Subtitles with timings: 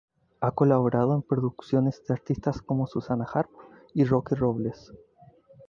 [0.39, 3.51] Ha colaborado en producciones de artistas como Susana Harp
[3.93, 4.91] y Roque Robles.